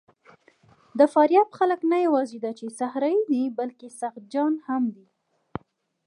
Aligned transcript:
د 0.99 1.01
فاریاب 1.13 1.49
خلک 1.57 1.79
نه 1.91 1.97
یواځې 2.05 2.37
دا 2.43 2.51
چې 2.59 2.75
صحرايي 2.79 3.21
دي، 3.31 3.43
بلکې 3.59 3.87
سخت 3.99 4.21
جان 4.33 4.53
هم 4.67 4.83
دي. 4.95 5.05